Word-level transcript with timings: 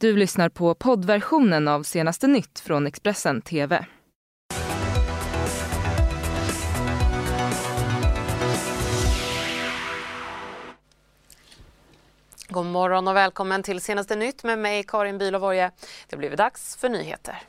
Du 0.00 0.16
lyssnar 0.16 0.48
på 0.48 0.74
poddversionen 0.74 1.68
av 1.68 1.82
senaste 1.82 2.26
nytt 2.26 2.60
från 2.60 2.86
Expressen 2.86 3.42
TV. 3.42 3.86
God 12.48 12.66
morgon 12.66 13.08
och 13.08 13.16
välkommen 13.16 13.62
till 13.62 13.80
senaste 13.80 14.16
nytt 14.16 14.44
med 14.44 14.58
mig 14.58 14.82
Karin 14.82 15.18
Bülow 15.18 15.70
Det 16.08 16.16
blir 16.16 16.36
dags 16.36 16.76
för 16.76 16.88
nyheter. 16.88 17.42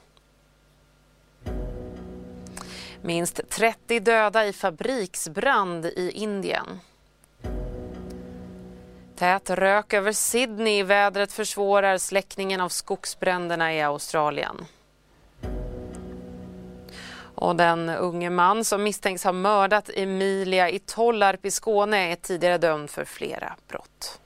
Minst 3.01 3.49
30 3.49 3.99
döda 3.99 4.45
i 4.45 4.53
fabriksbrand 4.53 5.85
i 5.85 6.11
Indien. 6.13 6.79
Tät 9.19 9.49
rök 9.49 9.93
över 9.93 10.11
Sydney. 10.11 10.83
Vädret 10.83 11.31
försvårar 11.31 11.97
släckningen 11.97 12.61
av 12.61 12.69
skogsbränderna 12.69 13.73
i 13.73 13.81
Australien. 13.81 14.65
Och 17.35 17.55
den 17.55 17.89
unge 17.89 18.29
man 18.29 18.65
som 18.65 18.83
misstänks 18.83 19.23
ha 19.23 19.31
mördat 19.31 19.89
Emilia 19.93 20.69
i 20.69 20.79
Tollarp 20.79 21.45
i 21.45 21.51
Skåne 21.51 22.11
är 22.11 22.15
tidigare 22.15 22.57
dömd 22.57 22.89
för 22.89 23.05
flera 23.05 23.55
brott. 23.67 24.19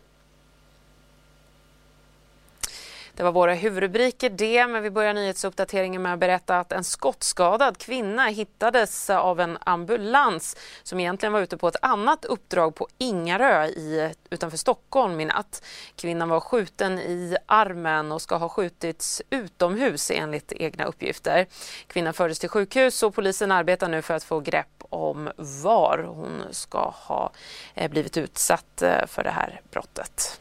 Det 3.15 3.23
var 3.23 3.31
våra 3.31 3.53
huvudrubriker 3.53 4.29
det, 4.29 4.67
men 4.67 4.83
vi 4.83 4.89
börjar 4.89 5.13
nyhetsuppdateringen 5.13 6.01
med 6.01 6.13
att 6.13 6.19
berätta 6.19 6.59
att 6.59 6.71
en 6.71 6.83
skottskadad 6.83 7.77
kvinna 7.77 8.27
hittades 8.27 9.09
av 9.09 9.39
en 9.39 9.57
ambulans 9.63 10.57
som 10.83 10.99
egentligen 10.99 11.33
var 11.33 11.41
ute 11.41 11.57
på 11.57 11.67
ett 11.67 11.75
annat 11.81 12.25
uppdrag 12.25 12.75
på 12.75 12.87
Ingarö 12.97 13.65
i, 13.65 14.13
utanför 14.29 14.57
Stockholm 14.57 15.19
i 15.19 15.25
natt. 15.25 15.63
Kvinnan 15.95 16.29
var 16.29 16.39
skjuten 16.39 16.99
i 16.99 17.35
armen 17.45 18.11
och 18.11 18.21
ska 18.21 18.35
ha 18.35 18.49
skjutits 18.49 19.21
utomhus 19.29 20.11
enligt 20.11 20.51
egna 20.51 20.85
uppgifter. 20.85 21.47
Kvinnan 21.87 22.13
fördes 22.13 22.39
till 22.39 22.49
sjukhus 22.49 23.03
och 23.03 23.15
polisen 23.15 23.51
arbetar 23.51 23.89
nu 23.89 24.01
för 24.01 24.13
att 24.13 24.23
få 24.23 24.39
grepp 24.39 24.83
om 24.89 25.31
var 25.35 25.97
hon 25.97 26.43
ska 26.51 26.93
ha 26.95 27.31
eh, 27.73 27.91
blivit 27.91 28.17
utsatt 28.17 28.81
eh, 28.81 29.05
för 29.07 29.23
det 29.23 29.31
här 29.31 29.61
brottet. 29.71 30.39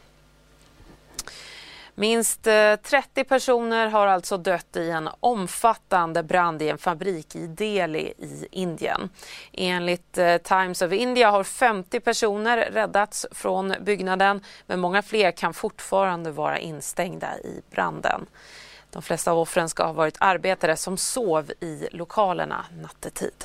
Minst 1.94 2.46
eh, 2.46 2.76
30 2.76 3.24
personer 3.24 3.86
har 3.86 4.06
alltså 4.06 4.36
dött 4.36 4.76
i 4.76 4.90
en 4.90 5.08
omfattande 5.20 6.22
brand 6.22 6.62
i 6.62 6.68
en 6.68 6.78
fabrik 6.78 7.36
i 7.36 7.46
Delhi 7.46 8.12
i 8.18 8.46
Indien. 8.50 9.10
Enligt 9.52 10.18
eh, 10.18 10.36
Times 10.36 10.82
of 10.82 10.92
India 10.92 11.30
har 11.30 11.44
50 11.44 12.00
personer 12.00 12.56
räddats 12.56 13.26
från 13.30 13.74
byggnaden 13.80 14.40
men 14.66 14.80
många 14.80 15.02
fler 15.02 15.30
kan 15.30 15.54
fortfarande 15.54 16.30
vara 16.30 16.58
instängda 16.58 17.38
i 17.38 17.62
branden. 17.70 18.26
De 18.90 19.02
flesta 19.02 19.32
av 19.32 19.38
offren 19.38 19.68
ska 19.68 19.84
ha 19.84 19.92
varit 19.92 20.16
arbetare 20.20 20.76
som 20.76 20.96
sov 20.96 21.52
i 21.60 21.88
lokalerna 21.90 22.64
nattetid. 22.82 23.44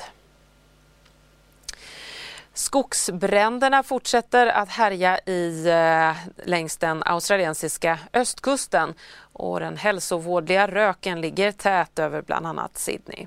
Skogsbränderna 2.58 3.82
fortsätter 3.82 4.46
att 4.46 4.68
härja 4.68 5.18
i, 5.18 5.68
eh, 5.68 6.16
längs 6.44 6.76
den 6.76 7.02
australiensiska 7.06 7.98
östkusten 8.12 8.94
och 9.32 9.60
den 9.60 9.76
hälsovådliga 9.76 10.66
röken 10.66 11.20
ligger 11.20 11.52
tät 11.52 11.98
över 11.98 12.22
bland 12.22 12.46
annat 12.46 12.78
Sydney. 12.78 13.26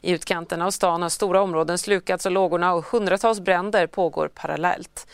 I 0.00 0.12
utkanten 0.12 0.62
av 0.62 0.70
stan 0.70 1.02
har 1.02 1.08
stora 1.08 1.42
områden 1.42 1.78
slukats 1.78 2.26
av 2.26 2.32
lågorna 2.32 2.74
och 2.74 2.84
hundratals 2.84 3.40
bränder 3.40 3.86
pågår 3.86 4.28
parallellt. 4.28 5.06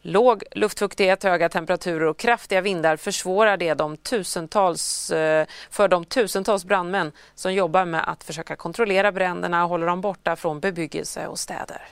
Låg 0.00 0.44
luftfuktighet, 0.52 1.22
höga 1.22 1.48
temperaturer 1.48 2.06
och 2.06 2.18
kraftiga 2.18 2.60
vindar 2.60 2.96
försvårar 2.96 3.56
det 3.56 3.74
de 3.74 3.96
tusentals, 3.96 5.10
eh, 5.10 5.46
för 5.70 5.88
de 5.88 6.04
tusentals 6.04 6.64
brandmän 6.64 7.12
som 7.34 7.54
jobbar 7.54 7.84
med 7.84 8.08
att 8.08 8.24
försöka 8.24 8.56
kontrollera 8.56 9.12
bränderna 9.12 9.62
och 9.62 9.68
hålla 9.68 9.86
dem 9.86 10.00
borta 10.00 10.36
från 10.36 10.60
bebyggelse 10.60 11.26
och 11.26 11.38
städer. 11.38 11.88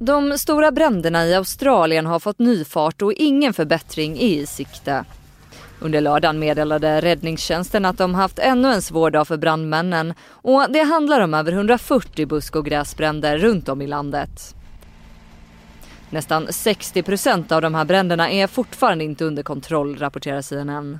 De 0.00 0.38
stora 0.38 0.70
bränderna 0.70 1.26
i 1.26 1.34
Australien 1.34 2.06
har 2.06 2.18
fått 2.18 2.38
ny 2.38 2.64
fart 2.64 3.02
och 3.02 3.12
ingen 3.12 3.52
förbättring 3.52 4.18
är 4.18 4.26
i 4.26 4.46
sikte. 4.46 5.04
Under 5.80 6.00
lördagen 6.00 6.38
meddelade 6.38 7.00
räddningstjänsten 7.00 7.84
att 7.84 7.98
de 7.98 8.14
haft 8.14 8.38
ännu 8.38 8.72
en 8.72 8.82
svår 8.82 9.10
dag 9.10 9.28
för 9.28 9.36
brandmännen 9.36 10.14
och 10.28 10.66
det 10.70 10.82
handlar 10.82 11.20
om 11.20 11.34
över 11.34 11.52
140 11.52 12.26
busk 12.26 12.56
och 12.56 12.64
gräsbränder 12.64 13.38
runt 13.38 13.68
om 13.68 13.82
i 13.82 13.86
landet. 13.86 14.54
Nästan 16.10 16.52
60 16.52 17.02
procent 17.02 17.52
av 17.52 17.62
de 17.62 17.74
här 17.74 17.84
bränderna 17.84 18.30
är 18.30 18.46
fortfarande 18.46 19.04
inte 19.04 19.24
under 19.24 19.42
kontroll 19.42 19.96
rapporterar 19.96 20.42
CNN. 20.42 20.98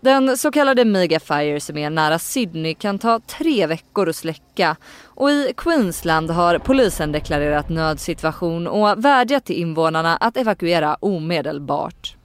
Den 0.00 0.36
så 0.36 0.50
kallade 0.50 0.84
megafire 0.84 1.60
som 1.60 1.76
är 1.76 1.90
nära 1.90 2.18
Sydney 2.18 2.74
kan 2.74 2.98
ta 2.98 3.20
tre 3.20 3.66
veckor 3.66 4.08
att 4.08 4.16
släcka 4.16 4.76
och 5.04 5.30
i 5.30 5.52
Queensland 5.56 6.30
har 6.30 6.58
polisen 6.58 7.12
deklarerat 7.12 7.68
nödsituation 7.68 8.66
och 8.66 9.04
vädjat 9.04 9.44
till 9.44 9.56
invånarna 9.56 10.16
att 10.16 10.36
evakuera 10.36 10.94
omedelbart. 10.94 12.16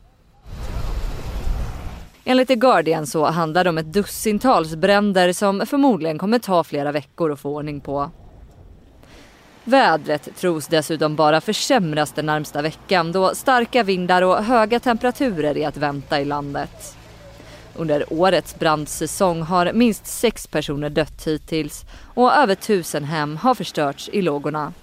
Enligt 2.26 2.48
The 2.48 2.56
Guardian 2.56 3.08
så 3.08 3.26
handlar 3.26 3.64
det 3.64 3.70
om 3.70 3.78
ett 3.78 3.94
dussintals 3.94 4.76
bränder 4.76 5.34
som 5.34 5.66
förmodligen 5.66 6.18
kommer 6.18 6.40
ta 6.40 6.64
flera 6.64 6.92
veckor 6.92 7.32
att 7.32 7.40
få 7.40 7.56
ordning 7.56 7.82
på. 7.82 8.12
Vädret 9.64 10.30
tros 10.38 10.68
dessutom 10.68 11.16
bara 11.16 11.42
försämras 11.42 12.12
den 12.12 12.26
närmsta 12.26 12.62
veckan 12.62 13.12
då 13.12 13.36
starka 13.36 13.84
vindar 13.84 14.22
och 14.22 14.44
höga 14.44 14.80
temperaturer 14.80 15.58
är 15.58 15.68
att 15.68 15.78
vänta 15.78 16.22
i 16.22 16.26
landet. 16.26 16.98
Under 17.76 18.14
årets 18.14 18.60
brandsäsong 18.60 19.42
har 19.42 19.74
minst 19.74 20.08
sex 20.08 20.48
personer 20.48 20.90
dött 20.90 21.28
hittills 21.28 21.86
och 22.14 22.34
över 22.34 22.56
tusen 22.56 23.04
hem 23.04 23.38
har 23.38 23.56
förstörts 23.56 24.10
i 24.10 24.22
lågorna. 24.22 24.74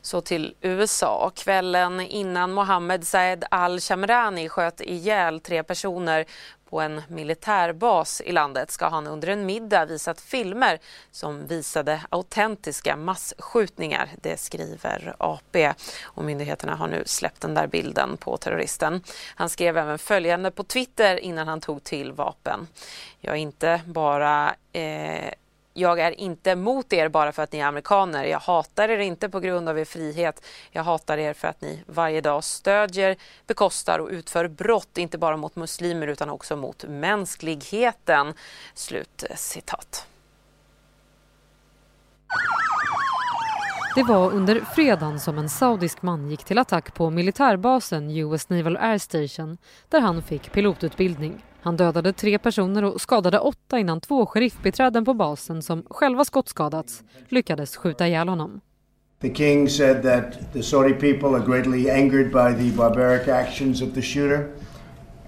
Så 0.00 0.20
till 0.20 0.54
USA. 0.60 1.32
Kvällen 1.36 2.00
innan 2.00 2.52
Mohammed 2.52 3.06
Saed 3.06 3.44
al-Shamrani 3.50 4.48
sköt 4.48 4.80
ihjäl 4.80 5.40
tre 5.40 5.62
personer 5.62 6.24
på 6.70 6.80
en 6.80 7.02
militärbas 7.08 8.20
i 8.20 8.32
landet 8.32 8.70
ska 8.70 8.88
han 8.88 9.06
under 9.06 9.28
en 9.28 9.46
middag 9.46 9.84
visat 9.84 10.20
filmer 10.20 10.78
som 11.10 11.46
visade 11.46 12.02
autentiska 12.08 12.96
massskjutningar. 12.96 14.10
Det 14.22 14.40
skriver 14.40 15.16
AP 15.18 15.72
och 16.02 16.24
myndigheterna 16.24 16.74
har 16.74 16.88
nu 16.88 17.02
släppt 17.06 17.40
den 17.40 17.54
där 17.54 17.66
bilden 17.66 18.16
på 18.16 18.36
terroristen. 18.36 19.02
Han 19.34 19.48
skrev 19.48 19.78
även 19.78 19.98
följande 19.98 20.50
på 20.50 20.64
Twitter 20.64 21.16
innan 21.16 21.48
han 21.48 21.60
tog 21.60 21.84
till 21.84 22.12
vapen. 22.12 22.68
Jag 23.20 23.34
är 23.34 23.38
inte 23.40 23.80
bara 23.86 24.54
eh, 24.72 25.32
jag 25.76 26.00
är 26.00 26.20
inte 26.20 26.56
mot 26.56 26.92
er 26.92 27.08
bara 27.08 27.32
för 27.32 27.42
att 27.42 27.52
ni 27.52 27.58
är 27.58 27.66
amerikaner. 27.66 28.24
Jag 28.24 28.38
hatar 28.38 28.88
er 28.88 28.98
inte 28.98 29.28
på 29.28 29.40
grund 29.40 29.68
av 29.68 29.78
er 29.78 29.84
frihet. 29.84 30.44
Jag 30.70 30.84
hatar 30.84 31.18
er 31.18 31.32
för 31.32 31.48
att 31.48 31.60
ni 31.60 31.82
varje 31.86 32.20
dag 32.20 32.44
stödjer, 32.44 33.16
bekostar 33.46 33.98
och 33.98 34.08
utför 34.08 34.48
brott, 34.48 34.98
inte 34.98 35.18
bara 35.18 35.36
mot 35.36 35.56
muslimer 35.56 36.06
utan 36.06 36.30
också 36.30 36.56
mot 36.56 36.84
mänskligheten. 36.84 38.34
Slut 38.74 39.24
eh, 39.30 39.36
citat. 39.36 40.06
Det 43.94 44.02
var 44.02 44.32
under 44.32 44.60
fredagen 44.60 45.20
som 45.20 45.38
en 45.38 45.48
saudisk 45.48 46.02
man 46.02 46.30
gick 46.30 46.44
till 46.44 46.58
attack 46.58 46.94
på 46.94 47.10
militärbasen 47.10 48.10
US 48.10 48.48
Naval 48.48 48.76
Air 48.76 48.98
Station 48.98 49.58
där 49.88 50.00
han 50.00 50.22
fick 50.22 50.52
pilotutbildning. 50.52 51.42
Han 51.66 51.76
dödade 51.76 52.12
tre 52.12 52.38
personer 52.38 52.84
och 52.84 53.00
skadade 53.00 53.38
åtta 53.38 53.78
innan 53.78 54.00
två 54.00 54.26
sheriffbiträden 54.26 55.04
på 55.04 55.14
basen 55.14 55.62
som 55.62 55.82
själva 55.90 56.24
skottskadats 56.24 57.02
lyckades 57.28 57.76
skjuta 57.76 58.06
ihjäl 58.06 58.28
honom. 58.28 58.60
The 59.20 59.34
king 59.34 59.68
said 59.68 60.02
that 60.02 60.52
the 60.52 60.62
Saudi 60.62 60.94
people 60.94 61.28
are 61.28 61.46
greatly 61.46 61.90
angered 61.90 62.26
by 62.26 62.64
the 62.64 62.76
barbaric 62.76 63.28
actions 63.28 63.82
of 63.82 63.94
the 63.94 64.02
shooter 64.02 64.48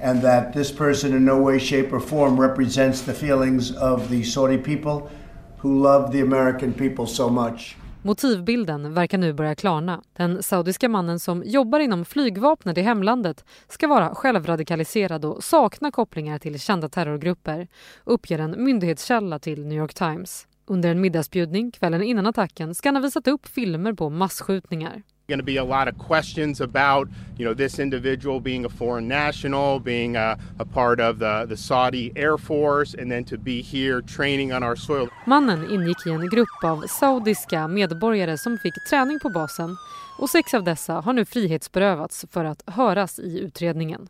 and 0.03 0.23
that 0.23 0.53
this 0.53 0.77
person 0.77 1.13
in 1.13 1.25
no 1.25 1.45
way, 1.45 1.61
shape 1.61 1.97
or 1.97 2.01
form 2.01 2.41
represents 2.41 3.03
the 3.03 3.15
feelings 3.15 3.77
of 3.77 4.09
the 4.09 4.25
Saudi 4.25 4.59
people 4.59 5.11
who 5.57 5.83
love 5.83 6.13
the 6.13 6.21
American 6.21 6.73
people 6.73 7.07
so 7.07 7.31
much. 7.31 7.77
Motivbilden 8.03 8.95
verkar 8.95 9.19
nu 9.19 9.33
börja 9.33 9.55
klarna. 9.55 10.03
Den 10.13 10.43
saudiska 10.43 10.89
mannen 10.89 11.21
som 11.21 11.43
jobbar 11.47 11.81
inom 11.81 12.05
flygvapnet 12.05 12.79
i 12.79 12.83
hemlandet 12.83 13.45
ska 13.69 13.89
vara 13.89 14.15
självradikaliserad 14.15 15.25
och 15.25 15.45
sakna 15.45 15.91
kopplingar 15.91 16.39
till 16.39 16.61
kända 16.61 16.89
terrorgrupper, 16.89 17.69
uppger 18.05 18.39
en 18.39 18.65
myndighetskälla 18.65 19.39
till 19.39 19.67
New 19.67 19.79
York 19.79 19.95
Times. 19.95 20.47
Under 20.67 20.91
en 20.91 21.01
middagsbjudning 21.01 21.71
kvällen 21.71 22.03
innan 22.03 22.27
attacken 22.27 22.75
ska 22.75 22.89
han 22.89 22.97
ha 22.97 23.03
visat 23.03 23.29
upp 23.29 23.47
filmer 23.47 23.93
på 23.93 24.11
massskjutningar 24.11 25.03
going 25.29 25.39
to 25.39 25.45
be 25.45 25.59
a 25.59 25.65
lot 25.65 25.89
of 25.89 25.99
questions 25.99 26.59
about 26.59 27.07
you 27.37 27.45
know 27.45 27.53
this 27.53 27.79
individual 27.79 28.41
being 28.41 28.65
a 28.65 28.69
foreign 28.69 29.07
national 29.07 29.79
being 29.79 30.17
a, 30.17 30.39
a, 30.59 30.65
part 30.65 31.01
of 31.01 31.19
the, 31.19 31.45
the 31.47 31.57
Saudi 31.57 32.11
Air 32.17 32.39
Force 32.39 32.95
and 32.95 33.13
then 33.13 33.25
to 33.25 33.37
be 33.37 33.61
here 33.61 34.01
training 34.01 34.53
on 34.53 34.63
our 34.63 34.75
soil. 34.75 35.09
Mannen 35.27 35.71
ingick 35.71 36.07
i 36.07 36.11
en 36.11 36.29
grupp 36.29 36.65
av 36.65 36.87
saudiska 36.87 37.69
medborgare 37.69 38.39
som 38.39 38.59
fick 38.59 38.75
träning 38.91 39.19
på 39.19 39.29
basen 39.29 39.77
och 40.19 40.31
sex 40.31 40.55
av 40.55 40.65
dessa 40.65 40.93
har 40.93 41.13
nu 41.13 41.25
frihetsberövats 41.25 42.27
för 42.31 42.45
att 42.45 42.63
höras 42.67 43.19
i 43.19 43.39
utredningen. 43.39 44.09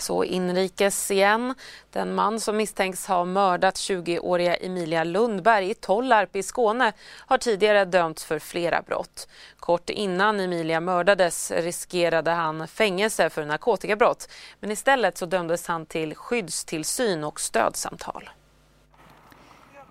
Så 0.00 0.24
inrikes 0.24 1.10
igen. 1.10 1.54
Den 1.92 2.14
man 2.14 2.40
som 2.40 2.56
misstänks 2.56 3.06
ha 3.06 3.24
mördat 3.24 3.74
20-åriga 3.74 4.54
Emilia 4.54 5.04
Lundberg 5.04 5.70
i 5.70 5.74
Tollarp 5.74 6.36
i 6.36 6.42
Skåne 6.42 6.92
har 7.26 7.38
tidigare 7.38 7.84
dömts 7.84 8.24
för 8.24 8.38
flera 8.38 8.82
brott. 8.82 9.28
Kort 9.60 9.90
innan 9.90 10.40
Emilia 10.40 10.80
mördades 10.80 11.50
riskerade 11.50 12.30
han 12.30 12.68
fängelse 12.68 13.30
för 13.30 13.44
narkotikabrott 13.44 14.28
men 14.60 14.70
istället 14.70 15.18
så 15.18 15.26
dömdes 15.26 15.66
han 15.66 15.86
till 15.86 16.14
skyddstillsyn 16.14 17.24
och 17.24 17.40
stödsamtal. 17.40 18.30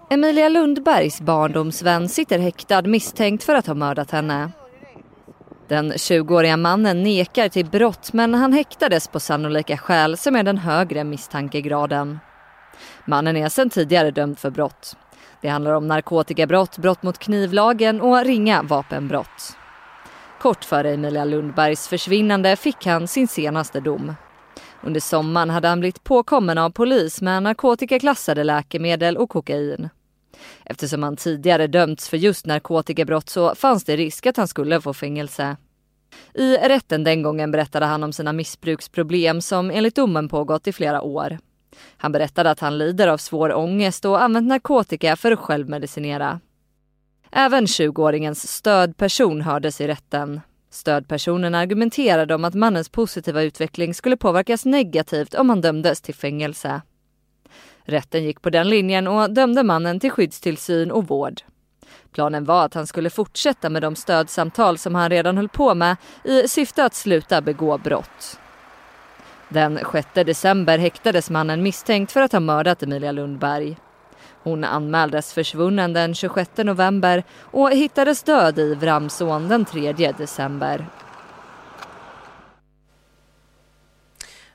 Emilia 0.09 0.49
Lundbergs 0.49 1.21
barndomsvän 1.21 2.09
sitter 2.09 2.39
häktad 2.39 2.81
misstänkt 2.81 3.43
för 3.43 3.55
att 3.55 3.67
ha 3.67 3.73
mördat 3.73 4.11
henne. 4.11 4.51
Den 5.67 5.93
20-åriga 5.93 6.57
mannen 6.57 7.03
nekar 7.03 7.49
till 7.49 7.65
brott 7.65 8.13
men 8.13 8.33
han 8.33 8.53
häktades 8.53 9.07
på 9.07 9.19
sannolika 9.19 9.77
skäl 9.77 10.17
som 10.17 10.35
är 10.35 10.43
den 10.43 10.57
högre 10.57 11.03
misstankegraden. 11.03 12.19
Mannen 13.05 13.37
är 13.37 13.49
sedan 13.49 13.69
tidigare 13.69 14.11
dömd 14.11 14.39
för 14.39 14.49
brott. 14.49 14.97
Det 15.41 15.47
handlar 15.47 15.71
om 15.71 15.87
narkotikabrott, 15.87 16.77
brott 16.77 17.03
mot 17.03 17.17
knivlagen 17.17 18.01
och 18.01 18.25
ringa 18.25 18.63
vapenbrott. 18.63 19.57
Kort 20.41 20.63
före 20.63 20.93
Emilia 20.93 21.25
Lundbergs 21.25 21.87
försvinnande 21.87 22.55
fick 22.55 22.85
han 22.85 23.07
sin 23.07 23.27
senaste 23.27 23.79
dom. 23.79 24.13
Under 24.83 24.99
sommaren 24.99 25.49
hade 25.49 25.67
han 25.67 25.79
blivit 25.79 26.03
påkommen 26.03 26.57
av 26.57 26.69
polis 26.69 27.21
med 27.21 27.43
narkotikaklassade 27.43 28.43
läkemedel 28.43 29.17
och 29.17 29.29
kokain. 29.29 29.89
Eftersom 30.65 31.03
han 31.03 31.15
tidigare 31.15 31.67
dömts 31.67 32.09
för 32.09 32.17
just 32.17 32.45
narkotikabrott 32.45 33.29
så 33.29 33.55
fanns 33.55 33.83
det 33.83 33.95
risk 33.95 34.25
att 34.25 34.37
han 34.37 34.47
skulle 34.47 34.81
få 34.81 34.93
fängelse. 34.93 35.57
I 36.33 36.57
rätten 36.57 37.03
den 37.03 37.21
gången 37.23 37.51
berättade 37.51 37.85
han 37.85 38.03
om 38.03 38.13
sina 38.13 38.33
missbruksproblem 38.33 39.41
som 39.41 39.71
enligt 39.71 39.95
domen 39.95 40.29
pågått 40.29 40.67
i 40.67 40.73
flera 40.73 41.01
år. 41.01 41.37
Han 41.97 42.11
berättade 42.11 42.51
att 42.51 42.59
han 42.59 42.77
lider 42.77 43.07
av 43.07 43.17
svår 43.17 43.53
ångest 43.53 44.05
och 44.05 44.21
använt 44.21 44.47
narkotika 44.47 45.15
för 45.15 45.31
att 45.31 45.39
självmedicinera. 45.39 46.39
Även 47.31 47.65
20-åringens 47.65 48.47
stödperson 48.47 49.41
hördes 49.41 49.81
i 49.81 49.87
rätten. 49.87 50.41
Stödpersonen 50.69 51.55
argumenterade 51.55 52.35
om 52.35 52.45
att 52.45 52.53
mannens 52.53 52.89
positiva 52.89 53.41
utveckling 53.41 53.93
skulle 53.93 54.17
påverkas 54.17 54.65
negativt 54.65 55.33
om 55.33 55.49
han 55.49 55.61
dömdes 55.61 56.01
till 56.01 56.15
fängelse. 56.15 56.81
Rätten 57.87 58.23
gick 58.23 58.41
på 58.41 58.49
den 58.49 58.69
linjen 58.69 59.07
och 59.07 59.29
dömde 59.29 59.63
mannen 59.63 59.99
till 59.99 60.11
skyddstillsyn 60.11 60.91
och 60.91 61.07
vård. 61.07 61.41
Planen 62.11 62.45
var 62.45 62.65
att 62.65 62.73
han 62.73 62.87
skulle 62.87 63.09
fortsätta 63.09 63.69
med 63.69 63.81
de 63.81 63.95
stödsamtal 63.95 64.77
som 64.77 64.95
han 64.95 65.09
redan 65.09 65.37
höll 65.37 65.49
på 65.49 65.75
med 65.75 65.95
i 66.23 66.47
syfte 66.47 66.85
att 66.85 66.93
sluta 66.93 67.41
begå 67.41 67.77
brott. 67.77 68.39
Den 69.49 69.79
6 69.91 70.07
december 70.13 70.77
häktades 70.77 71.29
mannen 71.29 71.63
misstänkt 71.63 72.11
för 72.11 72.21
att 72.21 72.31
ha 72.31 72.39
mördat 72.39 72.83
Emilia 72.83 73.11
Lundberg. 73.11 73.77
Hon 74.43 74.63
anmäldes 74.63 75.33
försvunnen 75.33 75.93
den 75.93 76.15
26 76.15 76.51
november 76.57 77.23
och 77.39 77.71
hittades 77.71 78.23
död 78.23 78.59
i 78.59 78.75
Vramsån 78.75 79.47
den 79.47 79.65
3 79.65 80.11
december. 80.17 80.87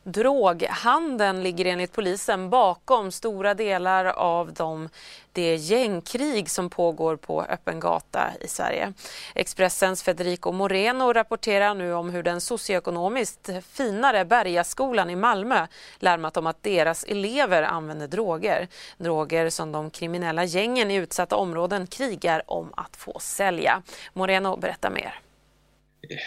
Droghandeln 0.05 1.43
ligger 1.43 1.65
enligt 1.65 1.93
polisen 1.93 2.51
bakom 2.51 3.13
stora 3.13 3.55
delar 3.55 4.05
av 4.05 4.53
de, 4.53 4.89
det 5.33 5.57
gängkrig 5.57 6.51
som 6.51 6.71
pågår 6.71 7.17
på 7.17 7.43
öppen 7.43 7.81
gata 7.81 8.31
i 8.41 8.49
Sverige. 8.49 8.93
Expressens 9.35 10.03
Federico 10.03 10.53
Moreno 10.53 11.13
rapporterar 11.13 11.75
nu 11.75 11.95
om 11.95 12.11
hur 12.11 12.23
den 12.23 12.41
socioekonomiskt 12.41 13.51
finare 13.73 14.25
Bergaskolan 14.25 15.11
i 15.11 15.17
Malmö 15.17 15.67
larmat 15.99 16.37
om 16.37 16.47
att 16.47 16.63
deras 16.63 17.05
elever 17.05 17.63
använder 17.63 18.09
droger. 18.09 18.69
Droger 18.99 19.51
som 19.51 19.73
de 19.73 19.91
kriminella 19.91 20.45
gängen 20.45 20.91
i 20.91 20.95
utsatta 20.95 21.37
områden 21.37 21.87
krigar 21.87 22.43
om 22.47 22.73
att 22.77 22.97
få 22.97 23.19
sälja. 23.21 23.83
Moreno 24.13 24.57
berättar 24.57 24.91
mer. 24.91 25.15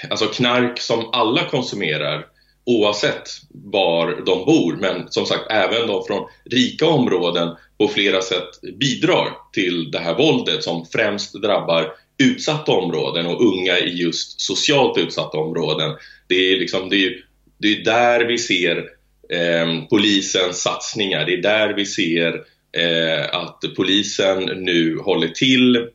Alltså 0.09 0.25
knark 0.25 0.79
som 0.79 1.09
alla 1.13 1.49
konsumerar 1.49 2.27
oavsett 2.65 3.29
var 3.49 4.25
de 4.25 4.45
bor. 4.45 4.77
Men 4.81 5.11
som 5.11 5.25
sagt, 5.25 5.51
även 5.51 5.87
de 5.87 6.05
från 6.07 6.27
rika 6.45 6.85
områden 6.85 7.55
på 7.77 7.87
flera 7.87 8.21
sätt 8.21 8.61
bidrar 8.79 9.29
till 9.53 9.91
det 9.91 9.99
här 9.99 10.15
våldet 10.15 10.63
som 10.63 10.85
främst 10.85 11.33
drabbar 11.33 11.93
utsatta 12.17 12.71
områden 12.71 13.25
och 13.25 13.45
unga 13.45 13.79
i 13.79 13.95
just 13.95 14.41
socialt 14.41 14.97
utsatta 14.97 15.37
områden. 15.37 15.95
Det 16.27 16.35
är, 16.35 16.59
liksom, 16.59 16.89
det 16.89 17.05
är, 17.05 17.13
det 17.57 17.67
är 17.67 17.83
där 17.83 18.25
vi 18.25 18.37
ser 18.37 18.77
eh, 19.29 19.87
polisens 19.89 20.61
satsningar. 20.61 21.25
Det 21.25 21.33
är 21.33 21.41
där 21.41 21.73
vi 21.73 21.85
ser 21.85 22.33
eh, 22.77 23.35
att 23.35 23.63
polisen 23.75 24.43
nu 24.43 24.97
håller 24.97 25.27
till 25.27 25.89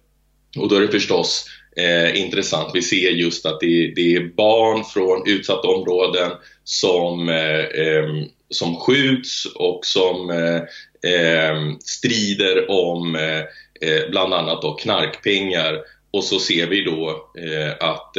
och 0.57 0.69
då 0.69 0.77
är 0.77 0.81
det 0.81 0.89
förstås 0.89 1.47
eh, 1.77 2.21
intressant. 2.21 2.71
Vi 2.75 2.83
ser 2.83 3.11
just 3.11 3.47
att 3.47 3.61
det, 3.61 3.93
det, 3.97 4.15
är 4.15 4.35
barn 4.37 4.85
från 4.85 5.23
utsatta 5.27 5.69
områden 5.69 6.31
som, 6.65 7.29
eh, 7.29 7.61
eh 7.61 8.09
som 8.51 8.77
skjuts 8.77 9.47
och 9.55 9.81
som 9.87 10.31
eh, 10.31 10.57
eh 11.13 11.57
strider 11.85 12.71
om 12.71 13.17
eh, 13.17 13.41
eh, 13.91 14.11
bland 14.11 14.35
annat 14.35 14.63
då 14.63 14.75
knarkpengar. 14.75 15.79
Och 16.13 16.25
så 16.25 16.39
ser 16.39 16.67
vi 16.67 16.85
då 16.85 17.31
att 17.81 18.17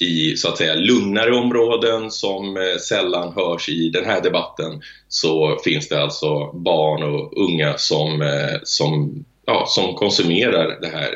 i 0.00 0.36
så 0.36 0.48
att 0.48 0.58
säga 0.58 0.74
lugnare 0.74 1.34
områden 1.34 2.10
som 2.10 2.58
sällan 2.80 3.32
hörs 3.32 3.68
i 3.68 3.88
den 3.88 4.04
här 4.04 4.20
debatten 4.20 4.82
så 5.08 5.58
finns 5.64 5.88
det 5.88 6.02
alltså 6.02 6.52
barn 6.52 7.02
och 7.02 7.42
unga 7.42 7.78
som, 7.78 8.30
som, 8.62 9.24
ja, 9.46 9.64
som 9.68 9.94
konsumerar 9.94 10.80
det 10.80 10.88
här 10.88 11.10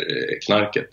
knarket. 0.46 0.88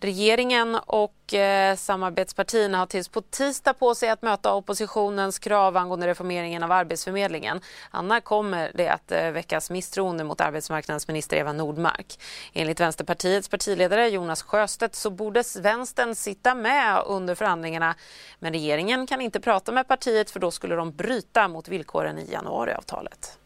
Regeringen 0.00 0.74
och 0.86 1.34
eh, 1.34 1.76
samarbetspartierna 1.76 2.78
har 2.78 2.86
tills 2.86 3.08
på 3.08 3.20
tisdag 3.20 3.74
på 3.74 3.94
sig 3.94 4.08
att 4.08 4.22
möta 4.22 4.54
oppositionens 4.54 5.38
krav 5.38 5.76
angående 5.76 6.06
reformeringen 6.06 6.62
av 6.62 6.72
Arbetsförmedlingen. 6.72 7.60
Annars 7.90 8.22
kommer 8.22 8.72
det 8.74 8.88
att 8.88 9.12
eh, 9.12 9.30
väckas 9.30 9.70
misstroende 9.70 10.24
mot 10.24 10.40
arbetsmarknadsminister 10.40 11.36
Eva 11.36 11.52
Nordmark. 11.52 12.18
Enligt 12.52 12.80
Vänsterpartiets 12.80 13.48
partiledare 13.48 14.08
Jonas 14.08 14.42
Sjöstedt 14.42 14.94
så 14.94 15.10
borde 15.10 15.42
vänstern 15.60 16.14
sitta 16.14 16.54
med 16.54 17.02
under 17.06 17.34
förhandlingarna. 17.34 17.94
Men 18.38 18.52
regeringen 18.52 19.06
kan 19.06 19.20
inte 19.20 19.40
prata 19.40 19.72
med 19.72 19.88
partiet 19.88 20.30
för 20.30 20.40
då 20.40 20.50
skulle 20.50 20.74
de 20.74 20.92
bryta 20.92 21.48
mot 21.48 21.68
villkoren 21.68 22.18
i 22.18 22.32
januariavtalet. 22.32 23.38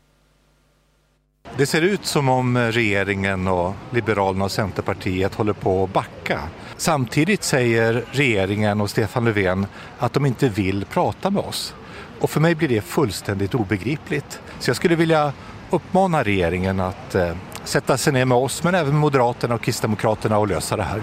Det 1.56 1.66
ser 1.66 1.82
ut 1.82 2.06
som 2.06 2.28
om 2.28 2.58
regeringen 2.58 3.48
och 3.48 3.74
Liberalerna 3.90 4.44
och 4.44 4.50
Centerpartiet 4.50 5.34
håller 5.34 5.52
på 5.52 5.84
att 5.84 5.92
backa. 5.92 6.40
Samtidigt 6.76 7.42
säger 7.42 8.04
regeringen 8.10 8.80
och 8.80 8.90
Stefan 8.90 9.24
Löfven 9.24 9.66
att 9.98 10.12
de 10.12 10.26
inte 10.26 10.48
vill 10.48 10.84
prata 10.84 11.30
med 11.30 11.42
oss. 11.42 11.74
Och 12.20 12.30
för 12.30 12.40
mig 12.40 12.54
blir 12.54 12.68
det 12.68 12.80
fullständigt 12.80 13.54
obegripligt. 13.54 14.40
Så 14.58 14.70
jag 14.70 14.76
skulle 14.76 14.96
vilja 14.96 15.32
uppmana 15.70 16.22
regeringen 16.22 16.80
att 16.80 17.14
eh, 17.14 17.36
sätta 17.64 17.96
sig 17.96 18.12
ner 18.12 18.24
med 18.24 18.38
oss 18.38 18.62
men 18.62 18.74
även 18.74 18.96
Moderaterna 18.96 19.54
och 19.54 19.62
Kristdemokraterna 19.62 20.38
och 20.38 20.48
lösa 20.48 20.76
det 20.76 20.82
här. 20.82 21.02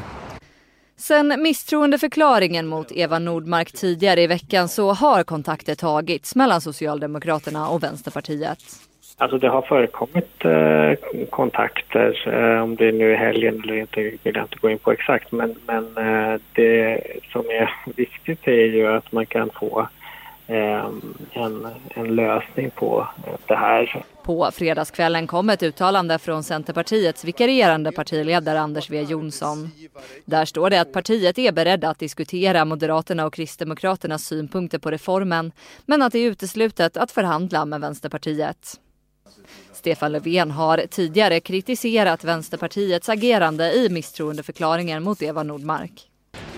Sen 1.00 1.41
misstroendeförklaringen 1.41 2.67
mot 2.67 2.91
Eva 2.91 3.20
Nordmark 3.20 3.72
tidigare 3.72 4.22
i 4.22 4.27
veckan 4.27 4.70
så 4.70 4.94
har 4.94 5.24
kontakter 5.24 5.75
tagits 5.75 6.36
mellan 6.36 6.62
Socialdemokraterna 6.62 7.70
och 7.70 7.84
Vänsterpartiet. 7.84 8.60
Alltså 9.19 9.38
det 9.38 9.50
har 9.50 9.62
förekommit 9.62 10.45
eh, 10.45 11.25
kontakter, 11.29 12.27
eh, 12.27 12.63
om 12.63 12.75
det 12.75 12.88
är 12.88 12.91
nu 12.91 13.12
i 13.12 13.15
helgen 13.15 13.62
eller 13.63 13.77
inte 13.77 14.01
vill 14.01 14.19
jag 14.24 14.43
inte 14.43 14.57
gå 14.62 14.69
in 14.69 14.79
på 14.79 14.91
exakt, 14.91 15.31
men, 15.31 15.55
men 15.65 15.97
eh, 15.97 16.39
det 16.53 17.01
som 17.31 17.41
är 17.41 17.74
viktigt 17.95 18.47
är 18.47 18.65
ju 18.65 18.88
att 18.88 19.12
man 19.12 19.25
kan 19.25 19.50
få 19.50 19.88
eh, 20.47 20.86
en, 21.33 21.67
en 21.89 22.15
lösning 22.15 22.69
på 22.69 23.07
det 23.47 23.55
här. 23.55 24.03
På 24.24 24.50
fredagskvällen 24.53 25.27
kom 25.27 25.50
ett 25.50 25.63
uttalande 25.63 26.19
från 26.19 26.43
Centerpartiets 26.43 27.25
vikarierande 27.25 27.91
partiledare 27.91 28.59
Anders 28.59 28.88
W 28.88 29.12
Jonsson. 29.12 29.71
Där 30.25 30.45
står 30.45 30.69
det 30.69 30.81
att 30.81 30.93
partiet 30.93 31.38
är 31.38 31.51
beredda 31.51 31.89
att 31.89 32.00
diskutera 32.00 32.65
Moderaterna 32.65 33.25
och 33.25 33.33
Kristdemokraternas 33.33 34.24
synpunkter 34.24 34.79
på 34.79 34.91
reformen 34.91 35.51
men 35.86 36.01
att 36.01 36.13
det 36.13 36.19
är 36.19 36.29
uteslutet 36.29 36.97
att 36.97 37.12
förhandla 37.12 37.65
med 37.65 37.81
Vänsterpartiet. 37.81 38.79
Stefan 39.74 40.12
Löfven 40.12 40.51
har 40.51 40.77
tidigare 40.77 41.39
kritiserat 41.39 42.24
Vänsterpartiets 42.24 43.10
agerande 43.10 43.74
i 43.74 43.89
misstroendeförklaringen 43.89 45.03
mot 45.03 45.22
Eva 45.22 45.43
Nordmark. 45.43 45.91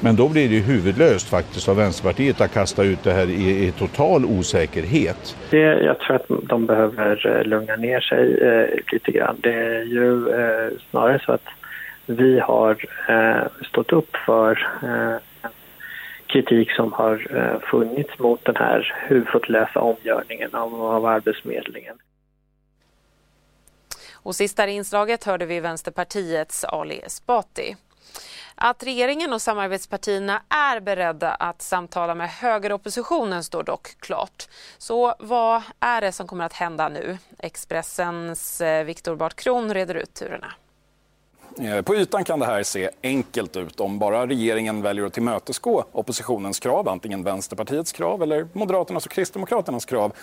Men 0.02 0.16
då 0.16 0.30
blir 0.30 0.50
det 0.50 0.56
ju 0.56 0.62
huvudlöst 0.62 1.30
faktiskt 1.30 1.70
av 1.70 1.76
Vänsterpartiet 1.76 2.42
att 2.42 2.54
kasta 2.54 2.84
ut 2.84 3.04
det 3.04 3.14
här 3.14 3.30
i, 3.30 3.68
i 3.68 3.72
total 3.72 4.26
osäkerhet. 4.26 5.36
Det, 5.50 5.58
jag 5.58 6.00
tror 6.00 6.16
att 6.16 6.26
de 6.44 6.66
behöver 6.66 7.28
eh, 7.28 7.44
lugna 7.44 7.76
ner 7.76 8.00
sig 8.00 8.38
eh, 8.42 8.94
lite 8.94 9.12
grann. 9.12 9.38
Det 9.40 9.54
är 9.54 9.84
ju 9.84 10.30
eh, 10.30 10.72
snarare 10.90 11.22
så 11.26 11.32
att 11.32 11.48
vi 12.06 12.40
har 12.40 12.86
eh, 13.10 13.66
stått 13.70 13.94
upp 13.94 14.16
för 14.26 14.68
eh, 14.84 15.50
kritik 16.28 16.72
som 16.72 16.94
har 16.94 17.28
eh, 17.36 17.70
funnits 17.72 18.20
mot 18.20 18.46
den 18.46 18.56
här 18.56 18.94
huvudlösa 19.08 19.80
omgörningen 19.80 20.56
av, 20.56 20.82
av 20.84 21.06
Arbetsförmedlingen. 21.06 21.96
Och 24.30 24.36
sist 24.36 24.60
i 24.60 24.72
inslaget 24.72 25.24
hörde 25.24 25.46
vi 25.46 25.60
Vänsterpartiets 25.60 26.64
Ali 26.64 27.00
Esbati. 27.00 27.76
Att 28.56 28.84
regeringen 28.84 29.34
och 29.34 29.42
samarbetspartierna 29.42 30.42
är 30.50 30.80
beredda 30.80 31.32
att 31.32 31.62
samtala 31.62 32.16
med 32.16 32.30
högeroppositionen 32.30 33.44
står 33.44 33.64
dock 33.64 34.00
klart. 34.00 34.48
Så 34.78 35.16
vad 35.20 35.62
är 35.80 36.02
det 36.02 36.12
som 36.12 36.28
kommer 36.28 36.46
att 36.46 36.54
hända 36.54 36.90
nu? 36.90 37.18
Expressens 37.40 38.62
eh, 38.62 38.84
Viktor 38.84 39.16
Bart 39.16 39.36
Kron 39.36 39.74
reder 39.74 39.96
ut 39.96 40.14
turerna. 40.14 40.54
Eh, 41.58 41.82
på 41.82 41.96
ytan 41.96 42.24
kan 42.24 42.40
det 42.40 42.46
här 42.46 42.64
se 42.64 42.90
enkelt 43.04 43.56
ut 43.58 43.80
om 43.80 44.00
bara 44.00 44.28
regeringen 44.28 44.82
väljer 44.82 45.06
att 45.06 45.14
tillmötesgå 45.14 45.84
oppositionens 45.92 46.60
krav, 46.60 46.90
antingen 46.90 47.24
Vänsterpartiets 47.24 47.92
krav 47.92 48.24
eller 48.24 48.48
Moderaternas 48.54 49.06
och 49.06 49.12
Kristdemokraternas 49.12 49.86
krav. 49.86 50.14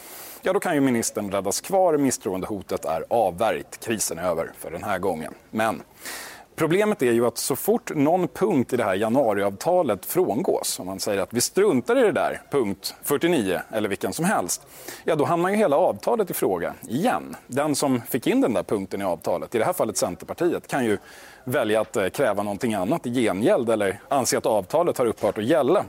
Ja, 0.42 0.52
då 0.52 0.61
kan 0.61 0.75
ju 0.75 0.80
ministern 0.80 1.30
räddas 1.30 1.61
kvar. 1.61 1.97
Misstroendehotet 1.97 2.85
är 2.85 3.04
avvärjt. 3.11 3.85
Krisen 3.85 4.18
är 4.18 4.23
över 4.23 4.52
för 4.59 4.71
den 4.71 4.83
här 4.83 4.99
gången. 4.99 5.35
Men 5.50 5.83
Problemet 6.56 7.02
är 7.02 7.12
ju 7.12 7.26
att 7.26 7.38
så 7.38 7.56
fort 7.56 7.94
någon 7.94 8.28
punkt 8.28 8.72
i 8.72 8.76
det 8.76 8.84
här 8.84 8.94
januariavtalet 8.94 10.06
frångås, 10.06 10.78
om 10.80 10.86
man 10.86 11.00
säger 11.00 11.22
att 11.22 11.32
vi 11.32 11.40
struntar 11.40 11.98
i 11.98 12.02
det 12.02 12.12
där, 12.12 12.42
punkt 12.50 12.94
49 13.02 13.60
eller 13.72 13.88
vilken 13.88 14.12
som 14.12 14.25
helst, 14.25 14.66
ja 15.04 15.16
då 15.16 15.25
hamnar 15.25 15.50
ju 15.50 15.56
hela 15.56 15.76
avtalet 15.76 16.30
i 16.30 16.34
fråga 16.34 16.75
igen. 16.88 17.36
Den 17.46 17.75
som 17.75 18.00
fick 18.00 18.26
in 18.26 18.40
den 18.40 18.52
där 18.52 18.62
punkten 18.62 19.02
i 19.02 19.04
avtalet, 19.04 19.54
i 19.54 19.58
det 19.58 19.64
här 19.64 19.72
fallet 19.72 19.96
Centerpartiet, 19.96 20.68
kan 20.68 20.84
ju 20.84 20.98
välja 21.44 21.80
att 21.80 21.96
eh, 21.96 22.08
kräva 22.08 22.42
någonting 22.42 22.75
annat 22.75 23.06
i 23.06 23.14
gengäld 23.14 23.70
eller 23.70 24.00
anse 24.08 24.38
att 24.38 24.46
avtalet 24.46 24.98
har 24.98 25.06
upphört 25.06 25.38
att 25.38 25.44
gälla. 25.44 25.84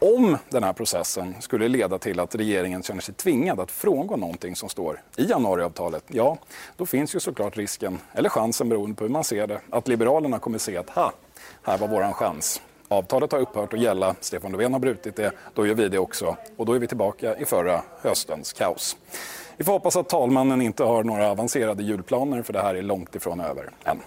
Om 0.00 0.38
den 0.48 0.62
här 0.62 0.72
processen 0.72 1.34
skulle 1.40 1.68
leda 1.68 1.98
till 1.98 2.20
att 2.20 2.34
regeringen 2.34 2.82
känner 2.82 3.00
sig 3.00 3.14
tvingad 3.14 3.60
att 3.60 3.70
frångå 3.70 4.16
någonting 4.16 4.56
som 4.56 4.68
står 4.68 5.00
i 5.16 5.24
januariavtalet, 5.24 6.04
ja, 6.06 6.38
då 6.76 6.86
finns 6.86 7.14
ju 7.14 7.20
såklart 7.20 7.56
risken, 7.56 7.98
eller 8.12 8.28
chansen 8.28 8.68
beroende 8.68 8.96
på 8.96 9.04
hur 9.04 9.10
man 9.10 9.24
ser 9.24 9.46
det, 9.46 9.60
att 9.70 9.88
Liberalerna 9.88 10.38
kommer 10.38 10.58
se 10.58 10.76
att 10.76 10.90
ha, 10.90 11.12
här 11.62 11.78
var 11.78 11.88
våran 11.88 12.14
chans. 12.14 12.62
Avtalet 12.88 13.32
har 13.32 13.38
upphört 13.38 13.72
att 13.72 13.80
gälla, 13.80 14.14
Stefan 14.20 14.52
Löfven 14.52 14.72
har 14.72 14.80
brutit 14.80 15.16
det, 15.16 15.32
då 15.54 15.66
gör 15.66 15.74
vi 15.74 15.88
det 15.88 15.98
också. 15.98 16.36
Och 16.56 16.66
då 16.66 16.72
är 16.72 16.78
vi 16.78 16.86
tillbaka 16.86 17.36
i 17.36 17.44
förra 17.44 17.82
höstens 18.02 18.52
kaos. 18.52 18.96
Vi 19.56 19.64
får 19.64 19.72
hoppas 19.72 19.96
att 19.96 20.08
talmannen 20.08 20.62
inte 20.62 20.84
har 20.84 21.04
några 21.04 21.30
avancerade 21.30 21.82
julplaner 21.82 22.42
för 22.42 22.52
det 22.52 22.62
här 22.62 22.74
är 22.74 22.82
långt 22.82 23.14
ifrån 23.14 23.40
över 23.40 23.70
än. 23.84 24.02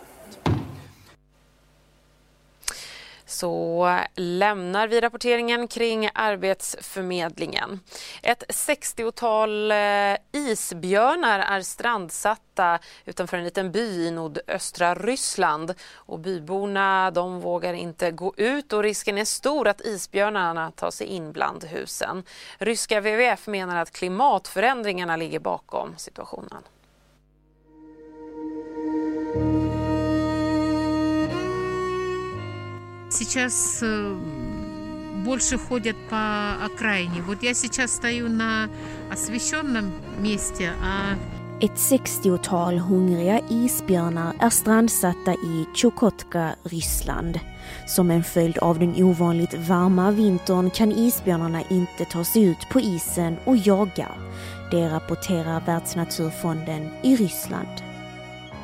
Så 3.31 3.99
lämnar 4.15 4.87
vi 4.87 5.01
rapporteringen 5.01 5.67
kring 5.67 6.09
Arbetsförmedlingen. 6.13 7.79
Ett 8.23 8.43
60-tal 8.47 9.71
eh, 9.71 9.77
isbjörnar 10.31 11.39
är 11.39 11.61
strandsatta 11.61 12.79
utanför 13.05 13.37
en 13.37 13.43
liten 13.43 13.71
by 13.71 14.07
i 14.07 14.11
nordöstra 14.11 14.95
Ryssland. 14.95 15.73
Och 15.93 16.19
byborna 16.19 17.11
de 17.11 17.39
vågar 17.39 17.73
inte 17.73 18.11
gå 18.11 18.33
ut 18.37 18.73
och 18.73 18.83
risken 18.83 19.17
är 19.17 19.25
stor 19.25 19.67
att 19.67 19.81
isbjörnarna 19.81 20.71
tar 20.71 20.91
sig 20.91 21.07
in 21.07 21.31
bland 21.31 21.63
husen. 21.63 22.23
Ryska 22.57 23.01
WWF 23.01 23.47
menar 23.47 23.77
att 23.77 23.91
klimatförändringarna 23.91 25.15
ligger 25.15 25.39
bakom 25.39 25.93
situationen. 25.97 26.63
Сейчас 33.10 33.80
э, 33.82 34.16
больше 35.24 35.58
ходят 35.58 35.96
по 36.10 36.54
окраине. 36.64 37.22
Вот 37.22 37.42
я 37.42 37.54
сейчас 37.54 37.92
стою 37.92 38.28
на 38.28 38.68
освещенном 39.10 39.92
месте, 40.20 40.72
а 40.82 41.16
Ett 41.60 41.76
60-tal 41.76 42.78
hungriga 42.78 43.40
isbjörnar 43.48 44.34
är 44.40 44.50
strandsatta 44.50 45.34
i 45.34 45.66
Chukotka, 45.74 46.54
Ryssland. 46.62 47.40
Som 47.86 48.10
en 48.10 48.24
följd 48.24 48.58
av 48.58 48.78
den 48.78 49.02
ovanligt 49.04 49.54
varma 49.54 50.10
vintern 50.10 50.70
kan 50.70 50.92
isbjörnarna 50.92 51.62
inte 51.70 52.04
ta 52.04 52.24
sig 52.24 52.42
ut 52.42 52.68
på 52.70 52.80
isen 52.80 53.36
och 53.44 53.56
jaga. 53.56 54.08
Det 54.70 54.88
rapporterar 54.88 55.60
Världsnaturfonden 55.66 56.88
i 57.02 57.16
Ryssland. 57.16 57.82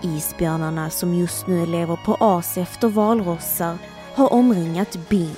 Isbjörnarna 0.02 0.90
som 0.90 1.14
just 1.14 1.46
nu 1.46 1.66
lever 1.66 1.98
på 2.04 2.16
as 2.20 2.58
efter 2.58 2.88
valrossar 2.88 3.78
har 4.16 4.32
omringat 4.32 4.96
byn. 5.08 5.36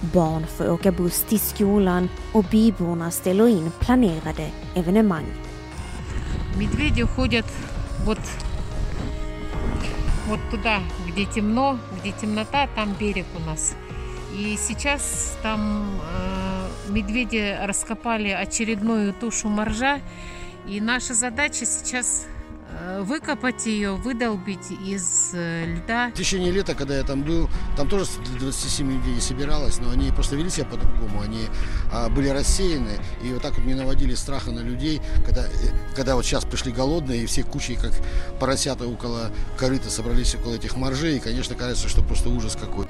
Barn 0.00 0.46
får 0.46 0.70
åka 0.70 0.92
buss 0.92 1.22
till 1.22 1.40
skolan 1.40 2.08
och 2.32 2.44
byborna 2.44 3.10
ställer 3.10 3.48
in 3.48 3.70
planerade 3.80 4.50
evenemang. 4.74 5.26
Медведи 6.58 7.02
ходят 7.02 7.46
вот, 8.06 8.20
вот 10.28 10.40
туда, 10.50 10.80
где 11.08 11.24
темно, 11.24 11.78
где 12.00 12.12
темнота, 12.12 12.66
там 12.74 12.94
берег 13.00 13.26
у 13.36 13.50
нас. 13.50 13.74
И 14.38 14.56
сейчас 14.56 15.36
там 15.42 16.00
э, 16.14 16.92
медведи 16.92 17.58
раскопали 17.62 18.28
очередную 18.28 19.12
тушу 19.12 19.48
моржа. 19.48 20.00
И 20.68 20.80
наша 20.80 21.14
задача 21.14 21.66
сейчас 21.66 22.26
Э, 22.26 22.39
выкопать 23.01 23.65
ее, 23.65 23.95
выдолбить 23.95 24.71
из 24.71 25.31
э, 25.33 25.65
льда. 25.65 26.09
В 26.09 26.13
течение 26.13 26.51
лета, 26.51 26.75
когда 26.75 26.95
я 26.95 27.03
там 27.03 27.23
был, 27.23 27.49
там 27.75 27.87
тоже 27.87 28.05
27 28.39 28.91
людей 28.91 29.21
собиралось, 29.21 29.79
но 29.79 29.91
они 29.91 30.11
просто 30.11 30.35
вели 30.35 30.49
себя 30.49 30.65
по-другому, 30.65 31.21
они 31.21 31.47
а, 31.91 32.09
были 32.09 32.29
рассеяны, 32.29 32.99
и 33.23 33.33
вот 33.33 33.41
так 33.41 33.57
вот 33.57 33.65
не 33.65 33.73
наводили 33.73 34.15
страха 34.15 34.51
на 34.51 34.59
людей, 34.59 35.01
когда, 35.25 35.45
э, 35.45 35.49
когда 35.95 36.15
вот 36.15 36.25
сейчас 36.25 36.45
пришли 36.45 36.71
голодные, 36.71 37.23
и 37.23 37.25
все 37.25 37.43
кучей, 37.43 37.75
как 37.75 37.91
поросята 38.39 38.87
около 38.87 39.31
корыта 39.57 39.89
собрались 39.89 40.35
около 40.35 40.55
этих 40.55 40.75
моржей, 40.75 41.17
и, 41.17 41.19
конечно, 41.19 41.55
кажется, 41.55 41.89
что 41.89 42.01
просто 42.01 42.29
ужас 42.29 42.57
какой. 42.59 42.87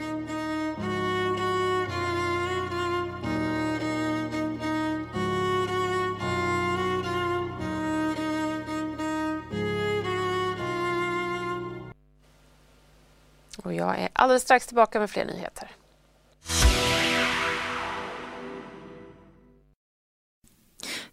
Och 13.63 13.73
jag 13.73 13.99
är 13.99 14.09
alldeles 14.13 14.43
strax 14.43 14.67
tillbaka 14.67 14.99
med 14.99 15.09
fler 15.09 15.25
nyheter. 15.25 15.71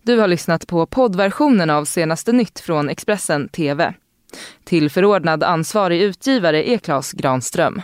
Du 0.02 0.18
har 0.18 0.28
lyssnat 0.28 0.66
på 0.66 0.86
poddversionen 0.86 1.70
av 1.70 1.84
senaste 1.84 2.32
nytt 2.32 2.60
från 2.60 2.88
Expressen 2.88 3.48
TV. 3.48 3.94
Till 4.64 4.90
förordnad 4.90 5.42
ansvarig 5.42 6.02
utgivare 6.02 6.70
är 6.70 6.78
Klas 6.78 7.12
Granström. 7.12 7.82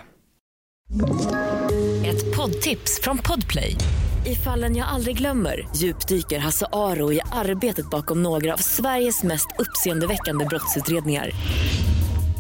Ett 2.07 2.37
poddtips 2.37 3.01
från 3.03 3.19
Podplay. 3.19 3.77
I 4.27 4.35
fallen 4.35 4.77
jag 4.77 4.89
aldrig 4.89 5.19
glömmer 5.19 5.69
djupdyker 5.77 6.39
Hasse 6.39 6.67
Aro 6.73 7.13
i 7.13 7.21
arbetet 7.33 7.91
bakom 7.91 8.23
några 8.23 8.53
av 8.53 8.59
Sveriges 8.59 9.23
mest 9.23 9.47
uppseendeväckande 9.59 10.45
brottsutredningar 10.45 11.31